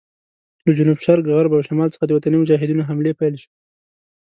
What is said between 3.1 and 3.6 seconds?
پیل شوې.